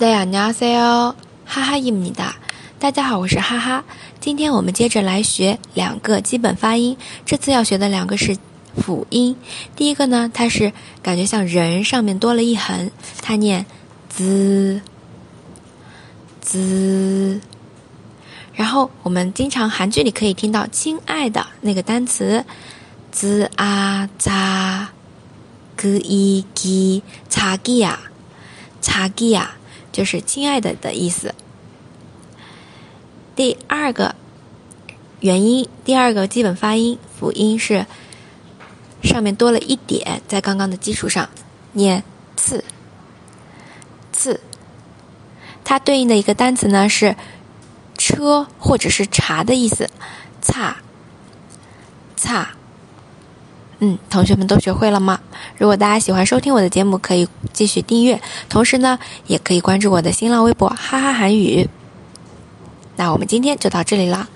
[0.00, 1.14] 네 안녕하세요
[1.46, 2.34] 哈哈입니 다。
[2.78, 3.84] 大家好，我是哈哈。
[4.20, 6.96] 今天我们接着来学两个基本发音。
[7.24, 8.36] 这次要学的两个是
[8.76, 9.36] 辅音。
[9.74, 10.72] 第一个呢，它是
[11.02, 12.90] 感觉像人上面多了一横，
[13.22, 13.64] 它念
[14.08, 14.82] 滋
[16.40, 17.40] 滋。
[18.52, 22.44] 然后我们经常韩剧里可以听到“亲爱的”那个单词，
[23.10, 24.88] 滋啊扎，
[25.76, 27.96] 그伊기， 자기 야，
[28.82, 29.48] 자기 야。
[29.91, 31.33] 就是亲爱的的意思。
[33.35, 34.15] 第二个
[35.19, 37.85] 元音，第二个基本发音辅音是
[39.03, 41.29] 上面多了一点，在刚刚的基础上
[41.73, 42.03] 念
[42.35, 42.63] 次
[44.11, 44.41] 次。
[45.63, 47.15] 它对应的一个单词呢是
[47.97, 49.89] 车或者是茶的意思，
[50.41, 50.77] 擦
[52.15, 52.55] 擦。
[53.83, 55.19] 嗯，同学们都学会了吗？
[55.57, 61.67] 如果大家喜欢收听我的节目，可以继续订阅，同时呢，也可以关注我的新浪微博“哈哈韩语”。
[62.95, 64.29] 那我们今天就到这里了。